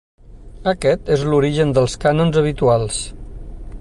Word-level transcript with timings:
Aquest 0.71 1.11
és 1.15 1.25
l'origen 1.33 1.75
dels 1.79 1.99
cànons 2.07 2.41
habituals. 2.43 3.03